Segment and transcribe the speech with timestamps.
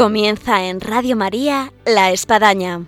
[0.00, 2.86] Comienza en Radio María La Espadaña.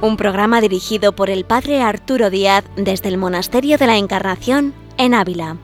[0.00, 5.14] Un programa dirigido por el Padre Arturo Díaz desde el Monasterio de la Encarnación en
[5.14, 5.56] Ávila.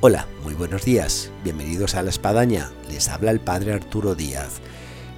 [0.00, 1.30] Hola, muy buenos días.
[1.44, 2.70] Bienvenidos a La Espadaña.
[2.88, 4.62] Les habla el Padre Arturo Díaz.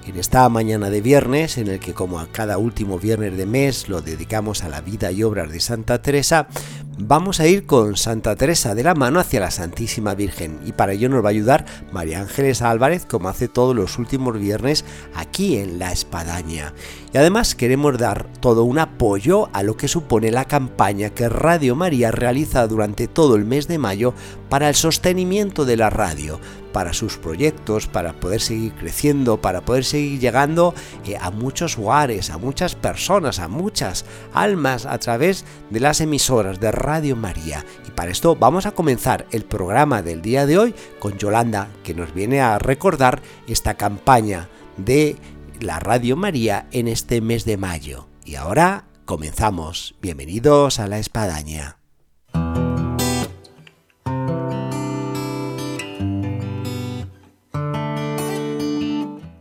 [0.05, 3.87] En esta mañana de viernes, en el que como a cada último viernes de mes
[3.87, 6.49] lo dedicamos a la vida y obras de Santa Teresa,
[6.97, 10.93] vamos a ir con Santa Teresa de la mano hacia la Santísima Virgen y para
[10.93, 14.83] ello nos va a ayudar María Ángeles Álvarez como hace todos los últimos viernes
[15.15, 16.73] aquí en La Espadaña.
[17.13, 21.75] Y además queremos dar todo un apoyo a lo que supone la campaña que Radio
[21.75, 24.13] María realiza durante todo el mes de mayo
[24.49, 26.39] para el sostenimiento de la radio,
[26.77, 30.75] para sus proyectos, para poder seguir creciendo, para poder seguir llegando
[31.07, 36.59] eh, a muchos hogares, a muchas personas, a muchas almas a través de las emisoras
[36.59, 37.65] de Radio María.
[37.87, 41.95] Y para esto vamos a comenzar el programa del día de hoy con Yolanda, que
[41.95, 45.15] nos viene a recordar esta campaña de
[45.59, 48.07] la Radio María en este mes de mayo.
[48.23, 49.95] Y ahora comenzamos.
[49.99, 51.76] Bienvenidos a la espadaña.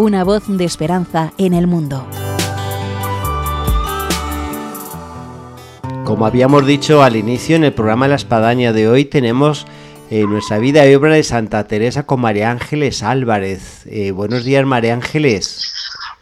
[0.00, 2.06] una voz de esperanza en el mundo.
[6.06, 9.66] Como habíamos dicho al inicio en el programa La Espadaña de hoy, tenemos
[10.08, 13.86] eh, nuestra vida y obra de Santa Teresa con María Ángeles Álvarez.
[13.90, 15.59] Eh, buenos días, María Ángeles.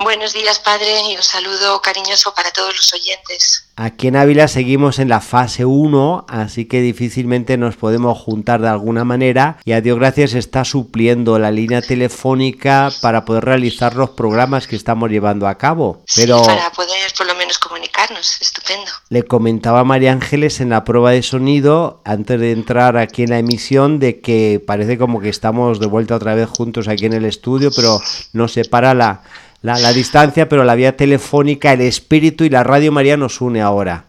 [0.00, 3.64] Buenos días, Padre, y un saludo cariñoso para todos los oyentes.
[3.74, 8.68] Aquí en Ávila seguimos en la fase 1, así que difícilmente nos podemos juntar de
[8.68, 14.10] alguna manera y a Dios gracias está supliendo la línea telefónica para poder realizar los
[14.10, 16.02] programas que estamos llevando a cabo.
[16.14, 18.90] Pero para poder por lo menos comunicarnos, estupendo.
[19.08, 23.30] Le comentaba a María Ángeles en la prueba de sonido antes de entrar aquí en
[23.30, 27.14] la emisión de que parece como que estamos de vuelta otra vez juntos aquí en
[27.14, 28.00] el estudio, pero
[28.32, 29.22] nos separa la
[29.62, 34.04] la, distancia, pero la vía telefónica, el espíritu y la radio María nos une ahora.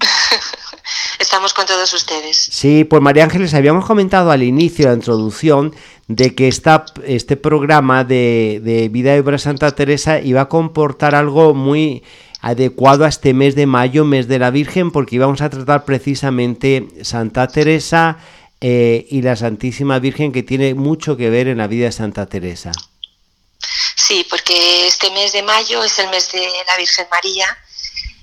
[1.18, 2.36] Estamos con todos ustedes.
[2.36, 5.74] Sí, pues María Ángeles, habíamos comentado al inicio de la introducción
[6.08, 11.14] de que esta, este programa de, de Vida y Obra Santa Teresa iba a comportar
[11.14, 12.02] algo muy
[12.44, 16.88] adecuado a este mes de mayo, mes de la Virgen, porque íbamos a tratar precisamente
[17.00, 18.18] Santa Teresa
[18.60, 22.26] eh, y la Santísima Virgen, que tiene mucho que ver en la vida de Santa
[22.26, 22.72] Teresa.
[24.06, 27.56] Sí, porque este mes de mayo es el mes de la Virgen María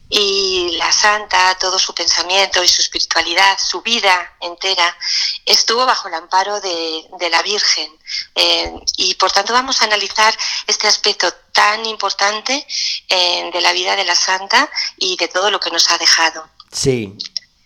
[0.10, 4.96] y la santa, todo su pensamiento y su espiritualidad, su vida entera,
[5.44, 7.90] estuvo bajo el amparo de, la Virgen.
[8.36, 10.32] Eh, y por tanto vamos a analizar
[10.68, 12.64] este aspecto tan importante
[13.10, 16.48] eh, de la vida de la santa y de todo lo que nos ha dejado.
[16.72, 17.18] Sí,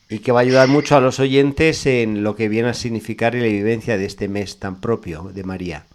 [0.08, 3.36] y que va a ayudar mucho a los oyentes en lo que viene a significar
[3.36, 5.86] la vivencia de este mes tan propio de María.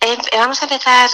[0.00, 1.10] Eh, vamos a empezar,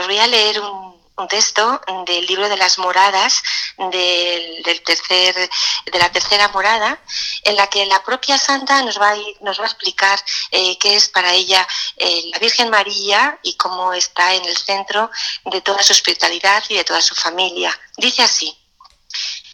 [0.00, 0.96] os voy a leer un,
[1.30, 3.42] texto del libro de las moradas
[3.78, 7.00] del, tercer, de la tercera morada,
[7.42, 11.66] en la que la propia santa nos va a, explicar eh, qué es para ella
[11.96, 15.10] eh, la Virgen María y cómo está en el centro
[15.46, 17.72] de toda su espiritualidad y de toda su familia.
[17.96, 18.54] Dice así,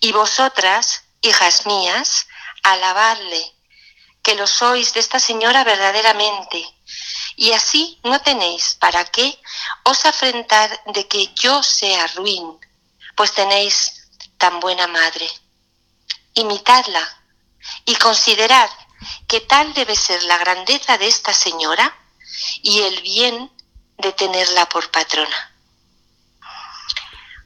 [0.00, 2.26] y vosotras, hijas mías,
[2.64, 3.52] alabadle,
[4.20, 6.64] que lo sois de esta señora verdaderamente
[7.37, 9.38] y así no tenéis para qué
[9.84, 12.58] os afrentar de que yo sea ruin,
[13.17, 14.08] pues tenéis
[14.38, 15.29] tan buena madre.
[16.34, 17.06] Imitadla
[17.84, 18.69] y considerad
[19.26, 21.94] que tal debe ser la grandeza de esta señora
[22.62, 23.50] y el bien
[23.99, 25.52] de tenerla por patrona.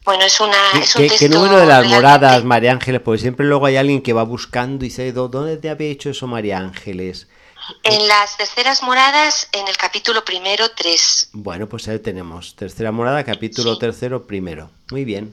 [0.04, 0.56] Bueno, es una.
[0.80, 3.00] Es un ¿Qué, número de las moradas, María Ángeles?
[3.04, 6.28] Porque siempre luego hay alguien que va buscando y dice, ¿dónde te había hecho eso,
[6.28, 7.26] María Ángeles?
[7.82, 11.28] En las terceras moradas, en el capítulo primero, tres.
[11.32, 12.54] Bueno, pues ahí tenemos.
[12.54, 14.70] Tercera morada, capítulo tercero, primero.
[14.90, 15.32] Muy bien.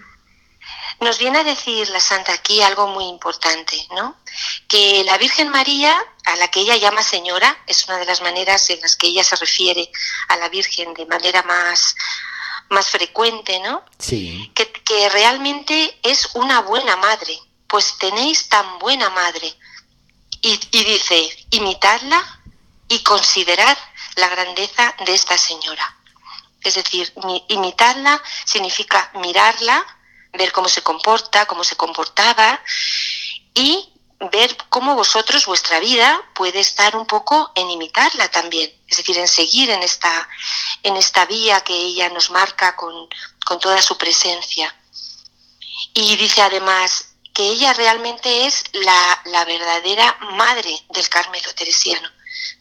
[0.99, 4.15] Nos viene a decir la Santa aquí algo muy importante, ¿no?
[4.67, 5.95] Que la Virgen María,
[6.25, 9.23] a la que ella llama Señora, es una de las maneras en las que ella
[9.23, 9.89] se refiere
[10.29, 11.95] a la Virgen de manera más,
[12.69, 13.83] más frecuente, ¿no?
[13.99, 14.51] Sí.
[14.55, 17.37] Que, que realmente es una buena madre.
[17.67, 19.55] Pues tenéis tan buena madre
[20.43, 22.21] y, dice, imitadla
[22.89, 23.77] y considerad
[24.17, 25.97] la grandeza de esta señora.
[26.61, 27.13] Es decir,
[27.47, 29.85] imitarla significa mirarla,
[30.33, 32.61] ver cómo se comporta, cómo se comportaba
[33.53, 33.89] y
[34.31, 39.27] ver cómo vosotros, vuestra vida, puede estar un poco en imitarla también, es decir, en
[39.29, 40.27] seguir en esta,
[40.83, 42.93] en esta vía que ella nos marca con,
[43.45, 44.75] con toda su presencia.
[45.93, 52.07] Y dice además, que ella realmente es la, verdadera madre del Carmelo teresiano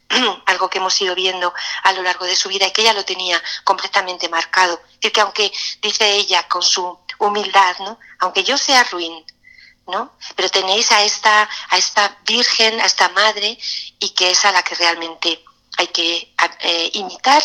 [0.47, 1.53] algo que hemos ido viendo
[1.83, 4.81] a lo largo de su vida y que ella lo tenía completamente marcado.
[5.01, 7.99] Es que aunque, dice ella con su humildad, ¿no?
[8.21, 9.25] aunque yo sea ruin,
[9.87, 10.17] ¿no?
[10.37, 13.59] pero tenéis a esta, a esta virgen, a esta madre,
[13.99, 15.45] y que es a la que realmente
[15.79, 17.43] hay que eh, imitar.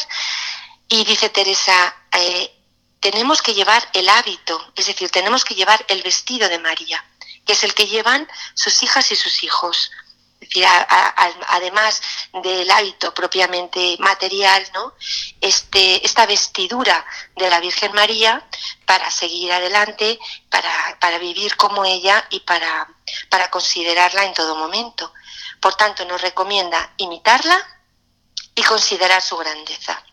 [0.89, 2.53] Y dice Teresa, eh,
[2.99, 7.03] tenemos que llevar el hábito, es decir, tenemos que llevar el vestido de María
[7.47, 9.91] que es el que llevan sus hijas y sus hijos.
[10.39, 10.65] Es decir,
[11.47, 11.99] además
[12.43, 14.93] del hábito propiamente material, ¿no?
[15.41, 17.03] Este, esta vestidura
[17.35, 18.47] de la Virgen María
[18.85, 22.87] para seguir adelante, para, vivir como ella y para,
[23.29, 25.11] para considerarla en todo momento.
[25.59, 27.57] Por tanto, nos recomienda imitarla
[28.53, 30.03] y considerar su grandeza.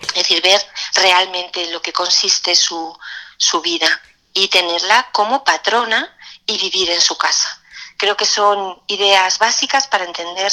[0.00, 0.60] Es decir, ver
[0.96, 2.96] realmente lo que consiste su,
[3.38, 3.88] su vida
[4.34, 6.14] y tenerla como patrona
[6.46, 7.48] y vivir en su casa.
[7.96, 10.52] Creo que son ideas básicas para entender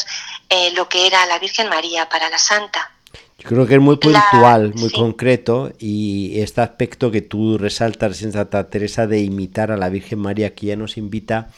[0.49, 2.91] eh, lo que era la Virgen María para la Santa.
[3.39, 8.31] Yo creo que es muy puntual, muy concreto y este aspecto que tú resaltas en
[8.31, 11.49] Santa Teresa de imitar a la Virgen María que ya nos invita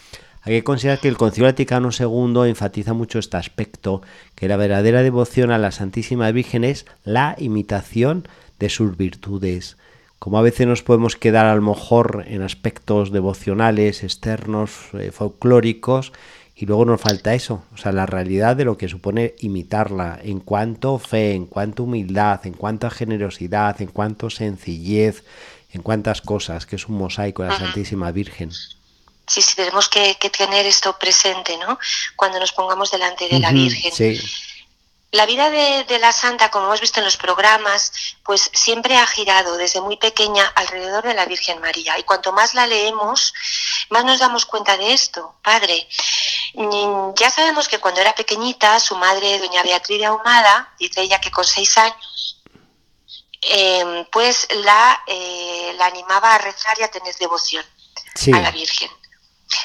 [0.42, 4.02] a que considerar que el Concilio Vaticano II enfatiza mucho este aspecto,
[4.36, 8.28] que la verdadera devoción a la Santísima Virgen es la imitación
[8.58, 9.78] de sus virtudes,
[10.20, 16.14] como a veces nos podemos quedar a lo mejor en aspectos devocionales, externos, eh, folclóricos,
[16.56, 20.40] y luego nos falta eso, o sea, la realidad de lo que supone imitarla en
[20.40, 25.26] cuanto fe, en cuanto humildad, en cuanto generosidad, en cuanto sencillez,
[25.74, 28.52] en cuantas cosas, que es un mosaico de la Santísima Virgen.
[29.28, 31.78] Sí, sí, tenemos que, tener esto presente, ¿no?
[32.16, 33.92] Cuando nos pongamos delante de la Virgen.
[33.92, 34.18] Sí.
[35.12, 37.92] La vida de, la santa, como hemos visto en los programas,
[38.24, 41.98] pues siempre ha girado desde muy pequeña alrededor de la Virgen María.
[41.98, 43.34] Y cuanto más la leemos,
[43.90, 45.36] más nos damos cuenta de esto.
[45.42, 45.88] Padre,
[46.56, 51.22] mm, ya sabemos que cuando era pequeñita, su madre, doña Beatriz de Ahumada, dice ella
[51.22, 52.44] que con seis años,
[53.42, 57.66] em, pues la, eh, la animaba a rezar y a tener devoción
[58.34, 58.92] a la Virgen.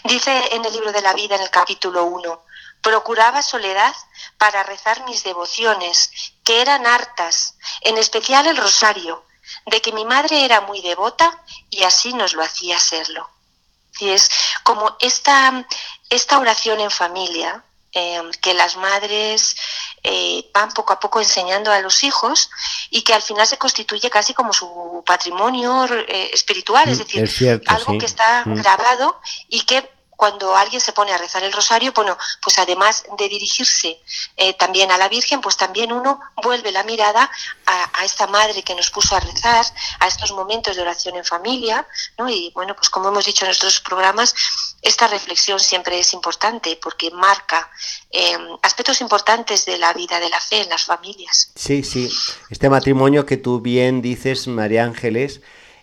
[0.05, 2.45] Dice en el libro de la vida, en el capítulo 1,
[2.83, 3.95] Procuraba soledad
[4.41, 6.11] para rezar mis devociones,
[6.45, 9.23] que eran hartas, en especial el rosario,
[9.67, 13.29] de que mi madre era muy devota y así nos lo hacía serlo.
[13.99, 14.31] Y es
[14.63, 15.69] como esta,
[16.09, 19.57] esta oración en familia, em, que las madres
[20.03, 22.49] eh, van poco a poco enseñando a los hijos
[22.89, 27.63] y que al final se constituye casi como su patrimonio eh, espiritual, es mm, decir,
[27.67, 28.55] algo que está mm.
[28.55, 29.21] grabado
[29.51, 34.03] y que cuando alguien se pone a rezar el rosario, bueno, pues además de dirigirse
[34.37, 37.31] eh, también a la Virgen, pues también uno vuelve la mirada
[37.65, 39.65] a, esta madre que nos puso a rezar,
[39.99, 41.87] a estos momentos de oración en familia,
[42.19, 42.29] ¿no?
[42.29, 44.35] Y bueno, pues como hemos dicho en nuestros programas,
[44.83, 47.71] esta reflexión siempre es importante porque marca
[48.11, 51.51] em, aspectos importantes de la vida de la fe en las familias.
[51.55, 52.11] Sí, sí,
[52.51, 55.41] este matrimonio que tú bien dices, María Ángeles,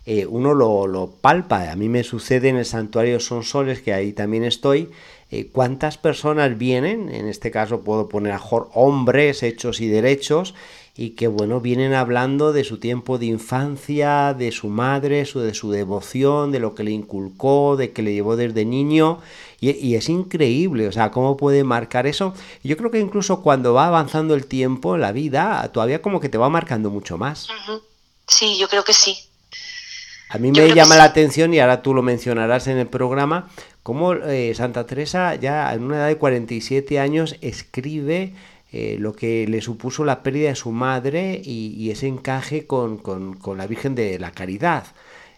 [0.09, 1.69] eh, uno lo, palpa.
[1.69, 4.89] A mí me sucede en el santuario Son Soles, que ahí también estoy.
[5.31, 7.09] Eh, ¿Cuántas personas vienen?
[7.13, 8.41] En este caso puedo poner a
[8.73, 10.55] hombres hechos y derechos
[10.95, 15.53] y que bueno, vienen hablando de su tiempo de infancia, de su madre, su, de
[15.53, 19.19] su devoción, de lo que le inculcó, de que le llevó desde niño.
[19.59, 22.33] Y, es increíble, o sea, cómo puede marcar eso.
[22.63, 26.37] Yo creo que incluso cuando va avanzando el tiempo la vida, todavía como que te
[26.37, 27.49] va marcando mucho más.
[28.25, 29.26] Sí, yo creo que sí.
[30.29, 33.47] A mí me llama la atención, y ahora tú lo mencionarás en el programa,
[33.81, 38.33] cómo eh, Santa Teresa ya en una edad de 47 años escribe
[38.73, 43.01] eh, lo que le supuso la pérdida de su madre y, ese encaje con,
[43.55, 44.85] la Virgen de la Caridad.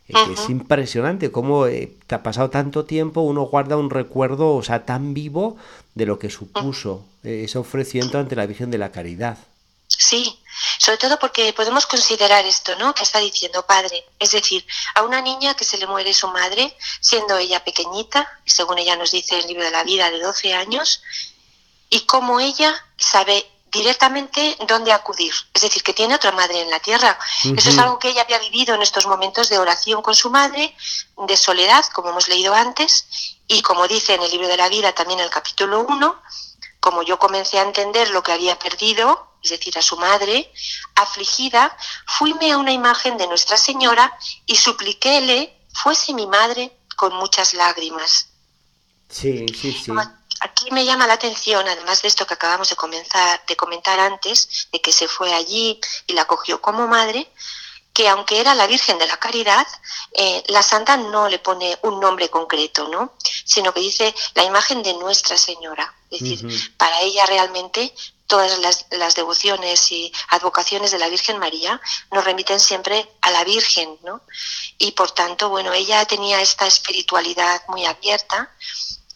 [0.08, 4.86] Eh, es impresionante cómo te ha pasado tanto tiempo, uno guarda un recuerdo, o sea,
[4.86, 5.56] tan vivo
[5.94, 9.38] de lo que supuso ese ofrecimiento ante la Virgen de la Caridad.
[10.02, 10.42] Sí,
[10.78, 12.96] sobre todo porque podemos considerar esto, ¿no?
[12.96, 14.66] Que está diciendo padre, es decir,
[14.96, 19.12] a una niña que se le muere su madre, siendo ella pequeñita, según ella nos
[19.12, 21.02] dice el libro de la vida, de 12 años,
[21.90, 25.34] y cómo ella sabe directamente dónde acudir.
[25.54, 27.20] Es decir, que tiene otra madre en la tierra.
[27.44, 30.74] Eso es algo que ella había vivido en estos momentos de oración con su madre,
[31.18, 33.06] de soledad, como hemos leído antes,
[33.50, 36.22] y como dice en el libro de la vida también el capítulo 1,
[36.80, 40.52] como yo comencé a entender lo que había perdido, es decir, a su madre,
[40.96, 47.54] afligida, fuime a una imagen de Nuestra Señora y supliquéle fuese mi madre con muchas
[47.54, 48.28] lágrimas.
[49.10, 49.92] Sí, sí, sí.
[50.42, 54.68] Aquí me llama la atención, además de esto que acabamos de, comenzar, de comentar antes,
[54.72, 57.30] de que se fue allí y la cogió como madre,
[57.92, 59.68] que aunque era la Virgen de la Caridad,
[60.14, 63.16] eh, la Santa no le pone un nombre concreto, ¿no?
[63.44, 65.94] Sino que dice la imagen de Nuestra Señora.
[66.10, 67.94] Es decir, para ella realmente
[68.30, 71.82] todas las, devociones y advocaciones de la Virgen María
[72.12, 74.22] nos remiten siempre a la Virgen, ¿no?
[74.78, 78.54] Y por tanto, bueno, ella tenía esta espiritualidad muy abierta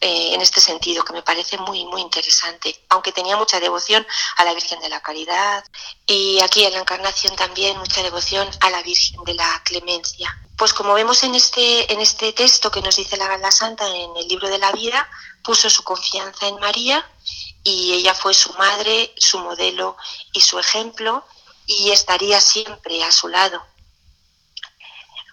[0.01, 4.05] eh, en este sentido, que me parece muy, muy interesante, aunque tenía mucha devoción
[4.37, 5.63] a la Virgen de la Caridad
[6.07, 10.35] y aquí en la Encarnación también mucha devoción a la Virgen de la Clemencia.
[10.57, 14.17] Pues como vemos en este, en este texto que nos dice la, la Santa en
[14.17, 15.07] el libro de la vida,
[15.43, 17.07] puso su confianza en María
[17.63, 19.97] y ella fue su madre, su modelo
[20.33, 21.25] y su ejemplo
[21.65, 23.63] y estaría siempre a su lado.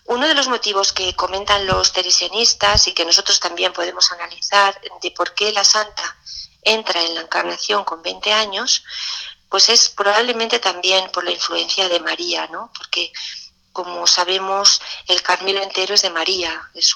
[0.05, 5.11] Uno de los motivos que comentan los teresianistas y que nosotros también podemos analizar de
[5.13, 6.17] por qué la santa
[6.63, 8.83] entra en la encarnación con 20 años,
[9.49, 12.73] pues es probablemente también por la influencia de María, ¿no?
[12.77, 13.13] Porque
[13.73, 16.95] como sabemos, el Carmelo entero es de María, es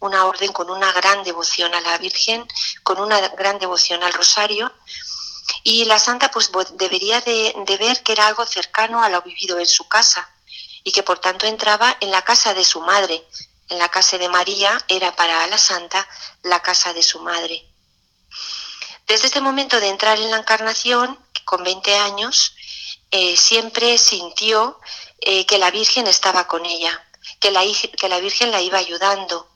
[0.00, 2.46] una orden con una gran devoción a la Virgen,
[2.82, 4.72] con una gran devoción al Rosario,
[5.62, 9.66] y la Santa pues debería de, ver que era algo cercano a lo vivido en
[9.66, 10.28] su casa,
[10.82, 13.26] y que por tanto entraba en la casa de su madre.
[13.68, 16.06] En la casa de María era para la Santa
[16.42, 17.66] la casa de su madre.
[19.06, 22.54] Desde este momento de entrar en la encarnación, con 20 años,
[23.10, 24.80] eh, siempre sintió
[25.24, 27.02] eh, que la Virgen estaba con ella,
[27.40, 27.62] que la,
[27.96, 29.48] que la Virgen la iba ayudando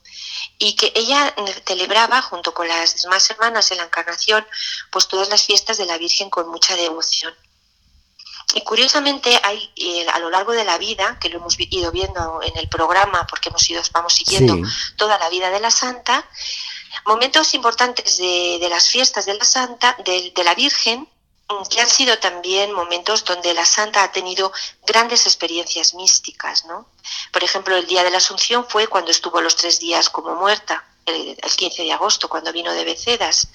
[0.59, 1.35] y que ella
[1.67, 4.47] celebraba junto con las demás hermanas en la encarnación
[4.91, 7.35] pues todas las fiestas de la Virgen con mucha devoción.
[8.55, 12.41] Y curiosamente hay eh, a lo largo de la vida, que lo hemos ido viendo
[12.43, 14.57] en el programa porque hemos ido, vamos siguiendo
[14.97, 16.27] toda la vida de la Santa,
[17.05, 21.07] momentos importantes de, las fiestas de la Santa, de la Virgen,
[21.71, 24.53] que han sido también momentos donde la santa ha tenido
[24.87, 26.87] grandes experiencias místicas, ¿no?
[27.33, 30.85] Por ejemplo, el día de la Asunción fue cuando estuvo los tres días como muerta,
[31.07, 33.49] el, 15 de agosto, cuando vino de Becedas.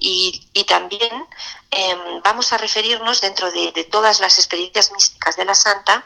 [0.00, 1.26] Y, también
[1.70, 6.04] em, vamos a referirnos dentro de, de todas las experiencias místicas de la santa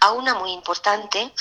[0.00, 1.32] a una muy importante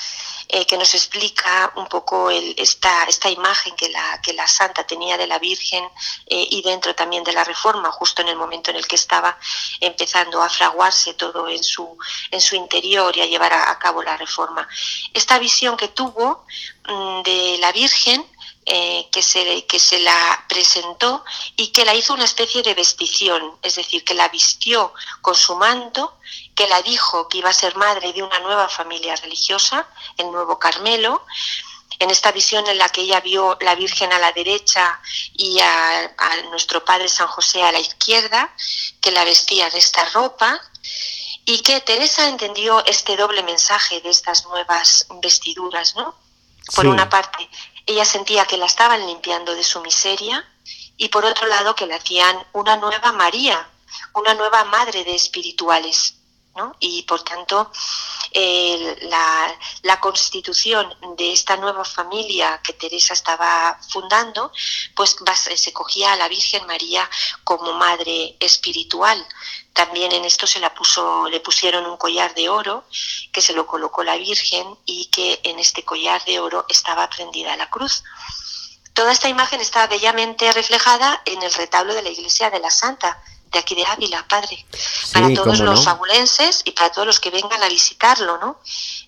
[0.53, 5.17] eh, que nos explica un poco esta, esta imagen que la, que la santa tenía
[5.17, 5.81] de la Virgen
[6.25, 9.38] eh, y dentro también de la Reforma, justo en el momento en el que estaba
[9.79, 11.98] empezando a fraguarse todo en su,
[12.31, 14.67] en su interior y a llevar a, cabo la Reforma.
[15.13, 16.46] Esta visión que tuvo
[16.86, 18.25] mm, de la Virgen
[18.74, 21.25] eh, que, se, que se la presentó
[21.58, 25.58] y que la hizo una especie de vestición, es decir, que la vistió con su
[25.58, 26.18] manto,
[26.56, 29.86] que la dijo que iba a ser madre de una nueva familia religiosa,
[30.18, 31.25] el nuevo Carmelo,
[32.00, 35.01] en esta visión en la que ella vio la Virgen a la derecha
[35.34, 36.10] y a,
[36.50, 38.56] nuestro Padre San José a la izquierda,
[39.01, 40.62] que la vestía de esta ropa,
[41.44, 46.16] y que Teresa entendió este doble mensaje de estas nuevas vestiduras, ¿no?
[46.74, 47.50] Por una parte,
[47.86, 50.46] ella sentía que la estaban limpiando de su miseria
[50.98, 53.68] y por otro lado que le hacían una nueva María,
[54.14, 56.16] una nueva madre de espirituales.
[56.79, 57.72] Y por tanto,
[58.34, 64.51] la, constitución de esta nueva familia que Teresa estaba fundando,
[64.96, 65.15] pues
[65.55, 67.10] se cogía a la Virgen María
[67.43, 69.25] como madre espiritual.
[69.74, 72.86] También en esto se la puso, le pusieron un collar de oro
[73.31, 77.55] que se lo colocó la Virgen y que en este collar de oro estaba prendida
[77.55, 78.03] la cruz.
[78.93, 83.24] Toda esta imagen está bellamente reflejada en el retablo de la iglesia de la Santa,
[83.51, 84.65] de aquí de Ávila, padre,
[85.13, 88.60] para todos los fabulenses y para todos los que vengan a visitarlo, ¿no?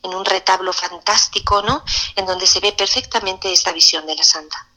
[0.01, 1.83] En un retablo fantástico, ¿no?
[2.15, 4.67] En donde se ve perfectamente esta visión de la santa.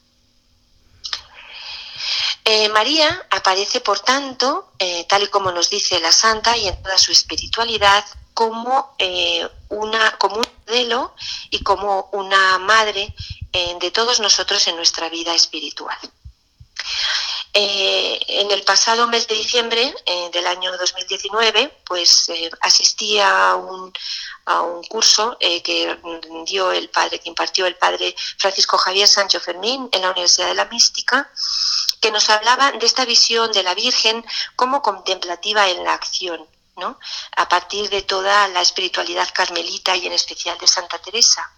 [2.45, 6.81] Eh, María aparece, por tanto, eh, tal y como nos dice la santa y en
[6.81, 11.13] toda su espiritualidad, como, eh, una, como un modelo
[11.49, 13.13] y como una madre
[13.79, 15.97] de todos nosotros en nuestra vida espiritual.
[17.59, 23.55] Eh, en el pasado mes de diciembre eh, del año 2019, pues eh, asistí a
[23.55, 23.91] un,
[24.45, 25.97] a un curso que
[26.45, 30.53] dio el padre, que impartió el padre Francisco Javier Sancho Fermín en la Universidad de
[30.53, 31.31] la Mística,
[31.99, 34.23] que nos hablaba de esta visión de la Virgen
[34.55, 36.47] como contemplativa en la acción.
[36.75, 36.99] ¿no?
[37.35, 41.51] a partir de toda la espiritualidad carmelita y en especial de Santa Teresa.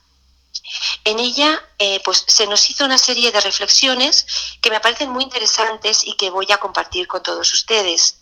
[1.03, 4.25] En ella eh, pues, se nos hizo una serie de reflexiones
[4.61, 8.19] que me parecen muy interesantes y que voy a compartir con todos ustedes.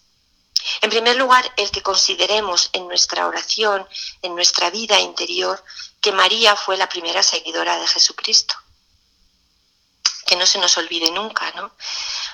[0.81, 3.87] En primer lugar, el que consideremos en nuestra oración,
[4.21, 5.63] en nuestra vida interior,
[6.01, 8.55] que María fue la primera seguidora de Jesucristo.
[10.25, 11.71] Que no se nos olvide nunca, ¿no?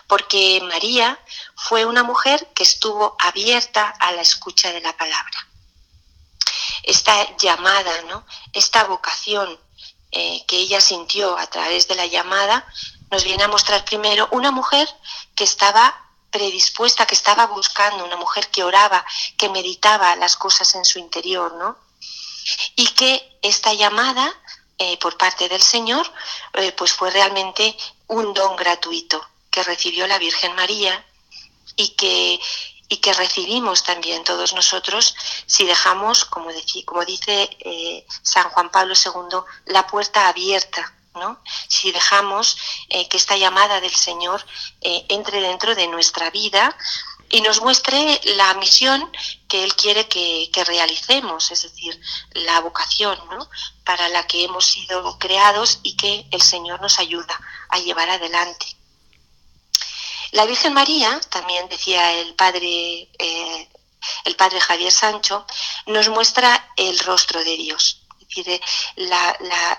[0.08, 1.20] Porque María
[1.56, 5.48] fue una mujer que estuvo abierta a la escucha de la palabra.
[6.84, 8.26] Esta llamada, ¿no?
[8.52, 9.60] Esta vocación
[10.16, 12.68] eh, que ella sintió a través de la llamada,
[13.10, 14.88] nos viene a mostrar primero una mujer
[15.36, 16.00] que estaba
[16.30, 19.06] predispuesta, que estaba buscando, una mujer que oraba,
[19.38, 21.78] que meditaba las cosas en su interior, ¿no?
[22.76, 24.32] Y que esta llamada
[24.78, 26.12] eh, por parte del Señor,
[26.54, 27.76] eh, pues fue realmente
[28.08, 31.06] un don gratuito que recibió la Virgen María
[31.76, 32.40] y que
[32.94, 35.16] y que recibimos también todos nosotros
[35.48, 36.50] si dejamos, como,
[36.86, 40.94] como dice eh, San Juan Pablo II, la puerta abierta.
[41.16, 41.40] ¿no?
[41.68, 42.58] Si dejamos
[42.90, 44.44] eh, que esta llamada del Señor
[44.82, 46.76] eh, entre dentro de nuestra vida
[47.30, 49.12] y nos muestre la misión
[49.48, 52.00] que Él quiere que, que realicemos, es decir,
[52.32, 53.48] la vocación ¿no?
[53.84, 58.76] para la que hemos sido creados y que el Señor nos ayuda a llevar adelante.
[60.34, 63.70] La Virgen María, también decía el padre, eh,
[64.26, 65.46] el padre Javier Sancho,
[65.86, 68.00] nos muestra el rostro de Dios.
[68.20, 68.62] Es decir,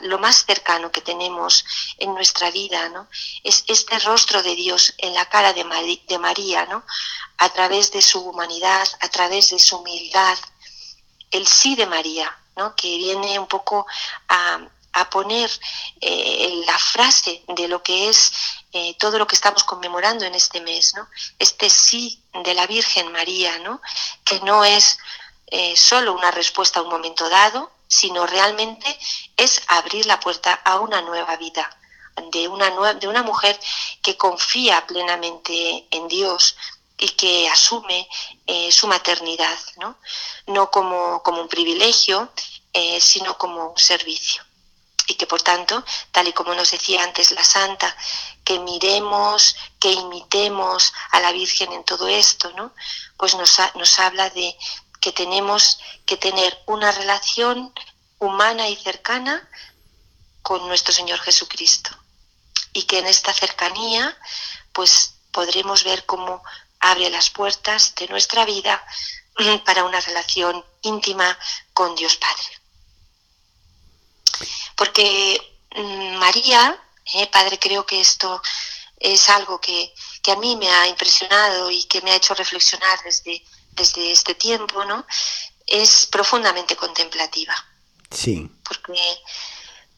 [0.03, 1.65] lo más cercano que tenemos
[1.99, 3.09] en nuestra vida ¿no?
[3.43, 5.65] es este rostro de Dios en la cara de,
[6.07, 6.85] de María, ¿no?
[7.39, 10.39] a través de su humanidad, a través de su humildad,
[11.33, 12.77] el sí de María, ¿no?
[12.77, 13.89] que viene un poco
[14.29, 14.61] a,
[14.93, 15.51] a poner
[16.01, 18.33] eh, la frase de lo que es
[18.77, 20.95] eh, todo lo que estamos conmemorando en este mes.
[21.39, 23.53] Este sí de la Virgen María.
[24.25, 24.99] Que no es
[25.47, 28.99] eh, solo una respuesta a un momento dado, sino realmente
[29.37, 31.71] es abrir la puerta a una nueva vida,
[32.33, 33.61] de una, de una mujer
[34.03, 36.57] que confía plenamente en Dios
[36.99, 38.09] y que asume
[38.71, 39.99] su maternidad, ¿no?
[40.47, 42.31] No como, como un privilegio,
[42.99, 44.45] sino como un servicio
[45.07, 47.95] y que por tanto, tal y como nos decía antes la Santa,
[48.45, 52.75] que miremos, que imitemos a la Virgen en todo esto, ¿no?
[53.17, 54.57] Pues nos, nos habla de
[55.01, 57.73] que tenemos que tener una relación
[58.19, 59.49] humana y cercana
[60.43, 61.91] con nuestro Señor Jesucristo
[62.73, 64.17] y que en esta cercanía
[64.73, 66.43] pues podremos ver cómo
[66.81, 68.85] abre las puertas de nuestra vida
[69.65, 71.39] para una relación íntima
[71.73, 72.64] con Dios Padre
[74.77, 75.41] porque
[75.75, 76.81] mm, María,
[77.15, 78.41] eh, Padre, creo que esto
[78.99, 79.93] es algo que,
[80.27, 84.85] a mí me ha impresionado y que me ha hecho reflexionar desde, desde este tiempo,
[84.85, 85.07] ¿no?
[85.67, 87.55] Es profundamente contemplativa.
[88.11, 88.51] Sí.
[88.67, 89.19] Porque,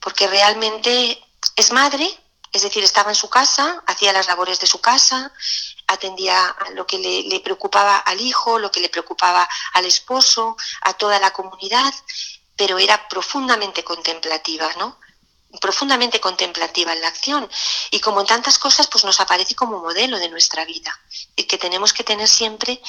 [0.01, 1.23] porque realmente
[1.55, 2.09] es madre,
[2.53, 5.31] Es decir, estaba en su casa, hacía las labores de su casa,
[5.87, 10.57] atendía a lo que le, le, preocupaba al hijo, lo que le preocupaba al esposo,
[10.81, 11.93] a toda la comunidad,
[12.57, 14.99] pero era profundamente contemplativa, ¿no?
[15.61, 17.49] profundamente contemplativa en la acción
[17.91, 20.99] y como en tantas cosas pues nos aparece como modelo de nuestra vida
[21.35, 22.81] y que tenemos que tener siempre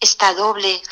[0.00, 0.82] esta doble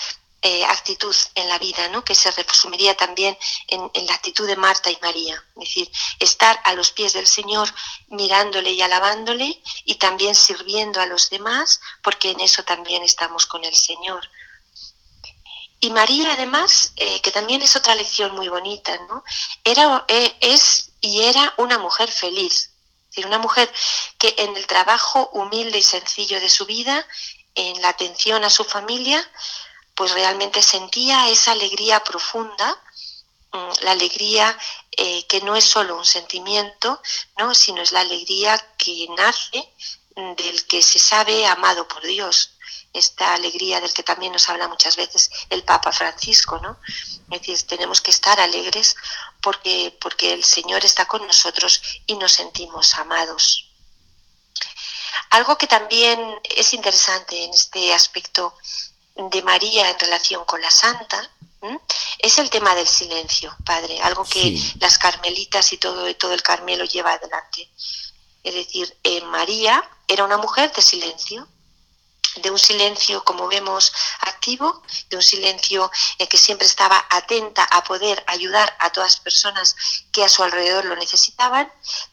[0.47, 2.05] eh, actitud en la vida, ¿no?
[2.05, 6.61] que se resumiría también en, en, la actitud de Marta y María, es decir, estar
[6.65, 7.75] a los pies del Señor
[8.09, 13.65] mirándole y alabándole y también sirviendo a los demás, porque en eso también estamos con
[13.65, 14.29] el Señor.
[15.81, 19.23] Y María, además, eh, que también es otra lección muy bonita, ¿no?
[19.65, 23.71] Era, eh, es y era una mujer feliz, es decir, una mujer
[24.19, 27.07] que en el trabajo humilde y sencillo de su vida,
[27.55, 29.23] en la atención a su familia,
[29.95, 32.83] pues realmente sentía esa alegría profunda,
[33.53, 34.59] mm, la alegría
[34.97, 37.01] eh, que no es solo un sentimiento,
[37.39, 37.55] ¿no?
[37.55, 39.69] sino es la alegría que nace
[40.15, 42.54] del que se sabe amado por Dios,
[42.95, 46.79] esta alegría del que también nos habla muchas veces el Papa Francisco, ¿no?
[47.31, 48.97] Es decir, tenemos que estar alegres
[49.43, 53.71] porque, porque el Señor está con nosotros y nos sentimos amados.
[55.31, 58.57] Algo que también es interesante en este aspecto
[59.17, 61.31] de María en relación con la Santa,
[62.19, 66.85] es el tema del silencio, Padre, algo que las carmelitas y todo, todo el Carmelo
[66.85, 67.69] lleva adelante.
[68.43, 71.49] Es decir, eh, María era una mujer de silencio,
[72.37, 77.85] de un silencio, como vemos, activo, de un silencio en que siempre estaba atenta a
[77.85, 79.77] poder ayudar a todas las personas
[80.13, 81.73] que a su alrededor lo necesitaban,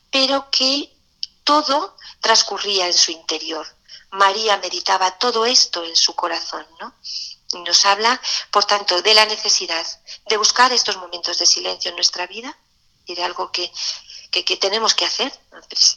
[0.10, 0.94] pero que
[1.44, 3.68] todo transcurría en su interior,
[4.12, 6.94] María meditaba todo esto en su corazón, ¿no?
[7.60, 9.86] nos habla, por tanto, de la necesidad
[10.28, 12.58] de buscar estos momentos de silencio en nuestra vida
[13.06, 13.72] y de algo que,
[14.32, 15.32] que, tenemos que hacer,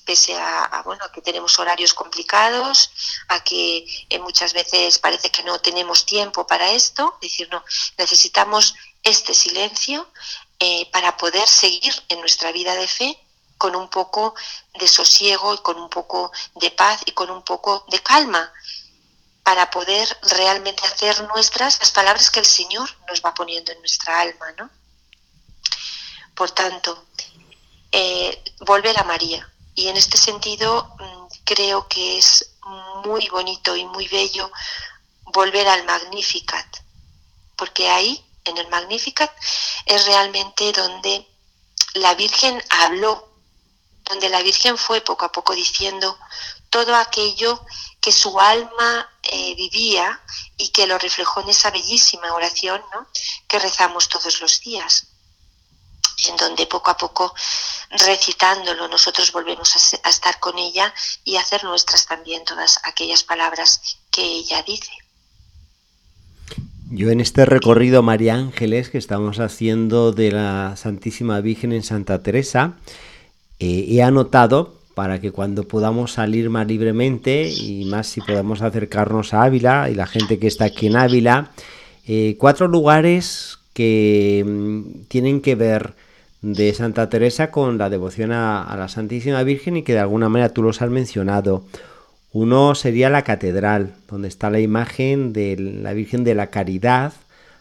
[0.05, 2.91] pese a, bueno, que tenemos horarios complicados,
[3.29, 7.65] a que eh, muchas veces parece que no tenemos tiempo para esto, es decir, no,
[7.97, 10.09] necesitamos este silencio
[10.59, 13.19] eh, para poder seguir en nuestra vida de fe
[13.57, 14.35] con un poco
[14.75, 18.53] de sosiego y con un poco de paz y con un poco de calma
[19.45, 24.21] para poder realmente hacer nuestras las palabras que el Señor nos va poniendo en nuestra
[24.21, 24.71] alma, ¿no?
[26.35, 27.07] Por tanto,
[27.97, 29.49] eh, volver a María.
[29.77, 32.57] Y en este sentido mm, creo que es
[33.05, 34.51] muy bonito y muy bello
[35.33, 36.67] volver al Magnificat,
[37.57, 39.31] porque ahí, en el Magnificat,
[39.87, 41.27] es realmente donde
[41.95, 43.35] la Virgen habló
[44.05, 46.19] donde la Virgen fue poco a poco diciendo
[46.69, 47.65] todo aquello
[48.01, 50.21] que su alma eh, vivía
[50.57, 52.83] y que lo reflejó en esa bellísima oración
[53.49, 55.07] que rezamos todos los días,
[56.29, 57.35] en donde poco a poco
[57.91, 60.93] recitándolo nosotros volvemos a, estar con ella
[61.25, 64.93] y hacer nuestras también todas aquellas palabras que ella dice.
[66.91, 72.23] Yo en este recorrido María Ángeles que estamos haciendo de la Santísima Virgen en Santa
[72.23, 72.75] Teresa,
[73.59, 79.35] eh, he anotado para que cuando podamos salir más libremente y más si podamos acercarnos
[79.35, 81.51] a Ávila y la gente que está aquí en Ávila,
[82.07, 85.95] eh, cuatro lugares que mm, tienen que ver
[86.45, 90.51] de Santa Teresa con la devoción a, la Santísima Virgen y que de alguna manera
[90.51, 91.65] tú los has mencionado.
[92.33, 97.15] Uno sería la catedral, donde está la imagen de la Virgen de la Caridad,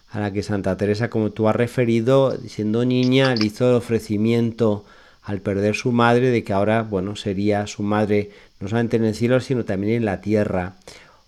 [0.10, 4.84] a la que Santa Teresa, como tú has referido, siendo niña, le hizo el ofrecimiento
[5.22, 9.16] al perder su madre, de que ahora, bueno, sería su madre no solamente en el
[9.16, 10.74] cielo, sino también en la tierra.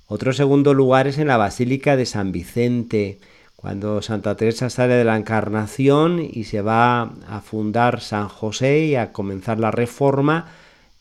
[0.07, 3.17] Otro segundo lugar es en la Basílica de San Vicente,
[3.65, 8.95] cuando Santa Teresa sale de la Encarnación y se va a fundar San José y
[8.95, 10.51] a comenzar la reforma,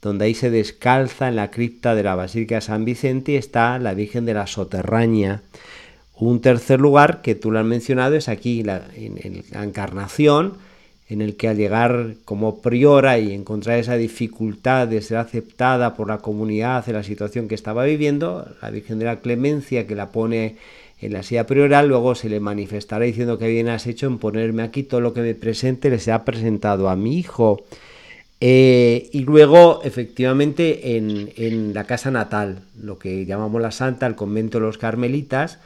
[0.01, 3.79] donde ahí se descalza en la cripta de la Basílica de San Vicente y está
[3.79, 5.43] la Virgen de la Soterraña.
[6.17, 10.55] Un tercer lugar que tú lo has mencionado es aquí, en la Encarnación,
[11.11, 16.09] en el que al llegar como priora y encontrar esa dificultad de ser aceptada por
[16.09, 20.13] la comunidad en la situación que estaba viviendo, la Virgen de la Clemencia que la
[20.13, 20.57] pone
[21.01, 24.63] en la silla prioral, luego se le manifestará diciendo que bien has hecho en ponerme
[24.63, 27.65] aquí todo lo que me presente, les ha presentado a mi hijo.
[28.41, 34.17] Eh, y luego, efectivamente, en, en la casa natal, lo que llamamos la Santa, el
[34.17, 35.59] convento de los Carmelitas,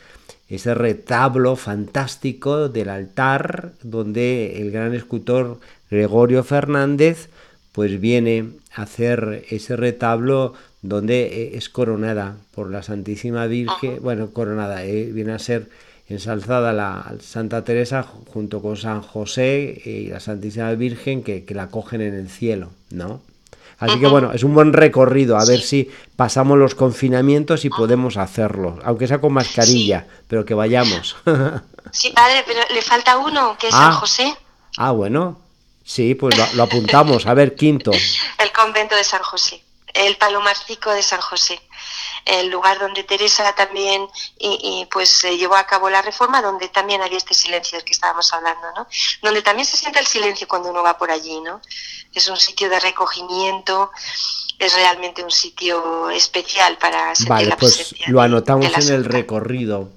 [0.48, 5.60] ese retablo fantástico del altar donde el gran escultor
[5.90, 7.28] Gregorio Fernández
[7.72, 14.30] pues viene a hacer ese retablo donde eh, es coronada por la Santísima Virgen, bueno,
[14.30, 15.68] coronada, eh, viene a ser
[16.08, 21.68] ensalzada la Santa Teresa junto con San José y la Santísima Virgen que, que la
[21.68, 23.20] cogen en el cielo, ¿no?
[23.78, 28.16] Así que bueno, es un buen recorrido, a ver si pasamos los confinamientos y podemos
[28.16, 31.16] hacerlo, aunque sea con mascarilla, pero que vayamos.
[31.92, 33.94] sí, padre, pero le falta uno, que es San ah.
[33.94, 34.34] José.
[34.76, 35.40] Ah, bueno,
[35.84, 37.26] sí, pues lo, apuntamos.
[37.26, 37.92] A ver, quinto.
[38.38, 39.62] El convento de San José,
[39.94, 41.60] el palomarcico de San José
[42.28, 44.06] el lugar donde Teresa también
[44.38, 48.32] y, pues llevó a cabo la reforma, donde también había este silencio del que estábamos
[48.32, 48.86] hablando, ¿no?
[49.22, 51.60] Donde también se siente el silencio cuando uno va por allí, ¿no?
[52.12, 53.90] Es un sitio de recogimiento,
[54.58, 59.90] es realmente un sitio especial para sentir vale, pues lo anotamos en el recorrido.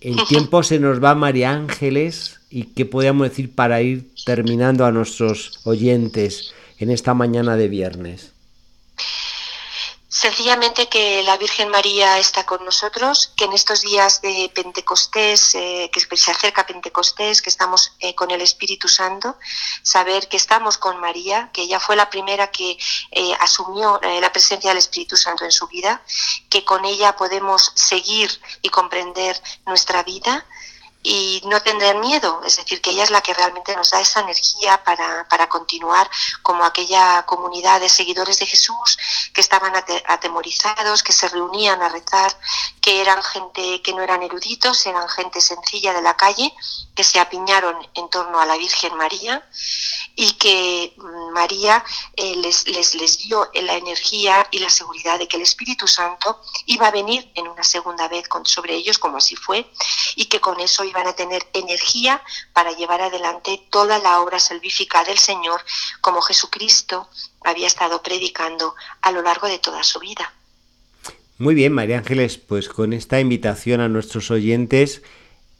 [0.00, 4.90] El tiempo se nos va, María Ángeles, y qué podríamos decir para ir terminando a
[4.90, 8.31] nuestros oyentes en esta mañana de viernes.
[10.22, 15.90] Sencillamente que la Virgen María está con nosotros, que en estos días de Pentecostés, eh,
[15.92, 19.36] que se acerca Pentecostés, que estamos eh, con el Espíritu Santo,
[19.82, 22.78] saber que estamos con María, que ella fue la primera que
[23.10, 26.04] eh, asumió la presencia del Espíritu Santo en su vida,
[26.48, 28.30] que con ella podemos seguir
[28.62, 30.46] y comprender nuestra vida
[31.02, 34.20] y no tener miedo, es decir, que ella es la que realmente nos da esa
[34.20, 36.08] energía para, para continuar
[36.42, 38.98] como aquella comunidad de seguidores de Jesús
[39.34, 39.72] que estaban
[40.06, 42.36] atemorizados, que se reunían a rezar,
[42.82, 46.52] que eran gente que no eran eruditos, eran gente sencilla de la calle,
[46.94, 49.48] que se apiñaron en torno a la Virgen María
[50.16, 51.82] y que mm, María
[52.16, 56.40] eh, les, les, les dio la energía y la seguridad de que el Espíritu Santo
[56.66, 59.70] iba a venir en una segunda vez sobre ellos, como así fue,
[60.16, 65.04] y que con eso iban a tener energía para llevar adelante toda la obra salvífica
[65.04, 65.64] del Señor,
[66.00, 67.08] como Jesucristo
[67.44, 70.32] había estado predicando a lo largo de toda su vida.
[71.42, 75.02] Muy bien, María Ángeles, pues con esta invitación a nuestros oyentes,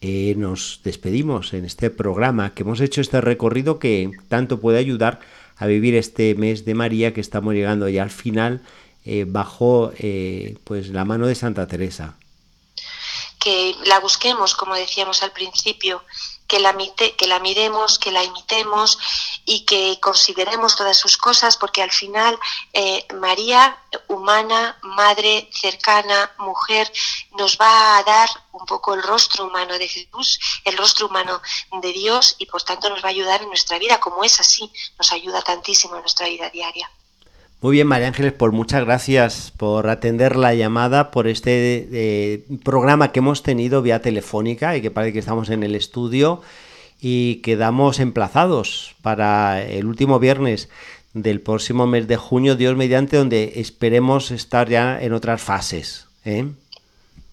[0.01, 5.18] eh, nos despedimos en este programa que hemos hecho este recorrido que tanto puede ayudar
[5.57, 8.62] a vivir este mes de María que estamos llegando ya al final
[9.05, 12.14] eh, bajo eh, pues la mano de Santa Teresa.
[13.40, 16.05] Que la busquemos, como decíamos al principio,
[16.53, 16.77] que la,
[17.17, 18.99] que la miremos, que la imitemos
[19.47, 22.38] y que consideremos todas sus cosas, porque al final
[22.75, 26.93] eh, María, humana, madre, cercana, mujer,
[27.38, 31.41] nos va a dar un poco el rostro humano de Jesús, el rostro humano
[31.81, 34.71] de Dios y por tanto nos va a ayudar en nuestra vida, como es así,
[34.99, 36.91] nos ayuda tantísimo en nuestra vida diaria.
[37.62, 43.12] Muy bien, María Ángeles, por muchas gracias por atender la llamada, por este eh, programa
[43.12, 46.40] que hemos tenido vía telefónica y que parece que estamos en el estudio
[47.01, 50.70] y quedamos emplazados para el último viernes
[51.14, 56.09] del próximo mes de junio, Dios mediante, donde esperemos estar ya en otras fases.
[56.25, 56.46] ¿eh?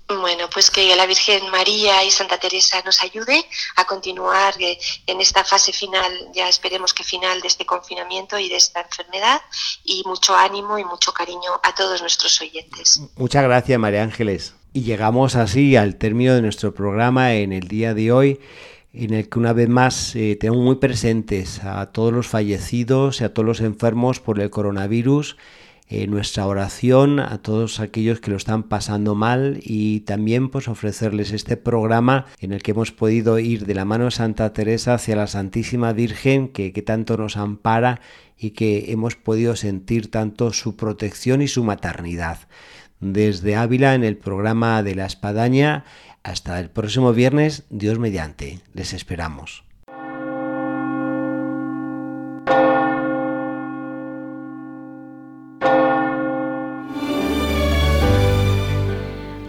[0.10, 3.46] Bueno, pues que la Virgen María y Santa Teresa nos ayude
[3.76, 8.50] a continuar eh, en esta fase final, ya esperemos que final de este confinamiento y
[8.50, 9.40] de esta enfermedad,
[9.84, 13.00] y mucho ánimo y mucho cariño a todos nuestros oyentes.
[13.18, 14.56] Muchas gracias, María Ángeles.
[14.74, 18.40] Y llegamos así al término de nuestro programa en el día de hoy,
[18.94, 23.26] en el que una vez más eh, tenemos muy presentes a todos los fallecidos y
[23.26, 25.38] a todos los enfermos por el coronavirus
[25.92, 31.32] eh, nuestra oración a todos aquellos que lo están pasando mal y también pues ofrecerles
[31.32, 35.16] este programa en el que hemos podido ir de la mano de Santa Teresa hacia
[35.16, 38.02] la Santísima Virgen que, que tanto nos ampara
[38.38, 42.38] y que hemos podido sentir tanto su protección y su maternidad.
[43.00, 45.86] Desde Ávila en el programa de la Espadaña
[46.22, 49.69] hasta el próximo viernes, Dios mediante, les esperamos.